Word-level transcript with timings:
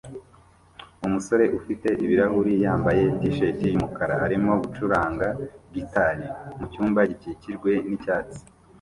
Umusore 1.05 1.45
ufite 1.59 1.87
ibirahuri 2.03 2.53
yambaye 2.63 3.03
t-shati 3.19 3.65
yumukara 3.71 4.15
arimo 4.25 4.51
gucuranga 4.61 5.27
gitari 5.73 6.25
mucyumba 6.57 6.99
gikikijwe 7.09 7.71
n'icyatsi 7.87 8.39